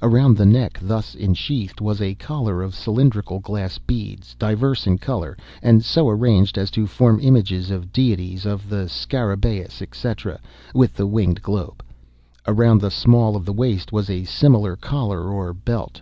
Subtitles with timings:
[0.00, 5.36] Around the neck thus ensheathed, was a collar of cylindrical glass beads, diverse in color,
[5.62, 10.40] and so arranged as to form images of deities, of the scarabaeus, etc.,
[10.74, 11.84] with the winged globe.
[12.46, 16.00] Around the small of the waist was a similar collar or belt.